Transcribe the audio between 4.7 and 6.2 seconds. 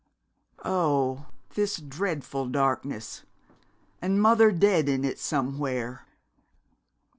in it somewhere!